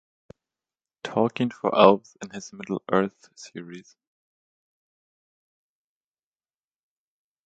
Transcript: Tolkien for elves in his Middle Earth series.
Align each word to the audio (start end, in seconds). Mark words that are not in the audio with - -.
Tolkien 1.03 1.51
for 1.53 1.77
elves 1.77 2.17
in 2.23 2.31
his 2.31 2.51
Middle 2.53 2.81
Earth 2.91 3.29
series. 3.35 3.95